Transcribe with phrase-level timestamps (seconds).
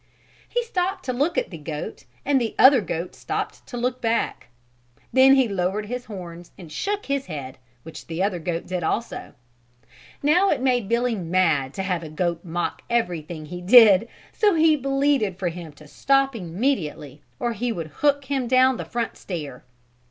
[0.49, 4.47] He stopped to look at the goat and the other goat stopped to look back.
[5.13, 9.35] Then he lowered his horns and shook his head, which the other goat did also.
[10.23, 14.75] Now it made Billy mad to have a goat mock everything he did, so he
[14.75, 19.63] bleated for him to stop immediately or he would hook him down the front stair.